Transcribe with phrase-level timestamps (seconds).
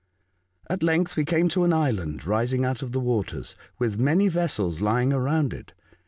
[0.67, 4.81] At length we came to an island rising out of the waters, with many vessels
[4.81, 5.73] lying around it.